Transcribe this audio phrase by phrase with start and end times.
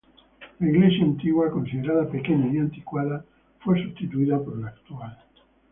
[0.59, 3.23] La iglesia antigua, considerada pequeña y anticuada,
[3.59, 5.15] fue sustituida por la actual.